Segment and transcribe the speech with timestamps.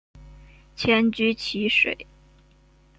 [0.75, 2.07] 迁居蕲水。